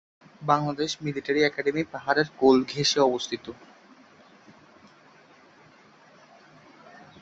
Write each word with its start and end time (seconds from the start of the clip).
Bangladesh 0.41 0.91
military 1.01 1.41
academy 1.43 1.83
পাহাড়ের 1.93 2.27
কোল 2.39 2.57
ঘেঁষে 2.63 2.99
অবস্থিত। 3.01 3.45